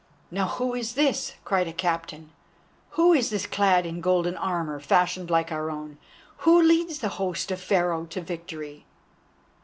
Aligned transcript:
"Now, 0.31 0.47
who 0.47 0.73
is 0.73 0.95
this?" 0.95 1.33
cried 1.45 1.67
a 1.67 1.71
Captain, 1.73 2.31
"who 2.97 3.13
is 3.13 3.29
this 3.29 3.45
clad 3.45 3.85
in 3.85 4.01
golden 4.01 4.35
armour 4.35 4.79
fashioned 4.79 5.29
like 5.29 5.51
our 5.51 5.69
own, 5.69 5.99
who 6.37 6.59
leads 6.59 6.97
the 7.01 7.09
host 7.21 7.51
of 7.51 7.61
Pharaoh 7.61 8.05
to 8.05 8.21
victory?" 8.21 8.87